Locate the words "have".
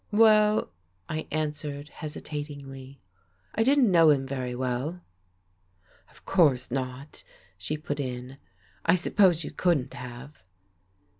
9.93-10.39